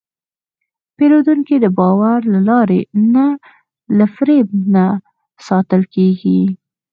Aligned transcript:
پیرودونکی 0.95 1.55
د 1.61 1.65
باور 1.77 2.19
له 2.33 2.39
لارې 2.49 2.81
نه، 3.13 3.27
له 3.97 4.05
فریب 4.15 4.47
نه 4.73 4.85
ساتل 5.47 5.81
کېږي. 5.95 6.41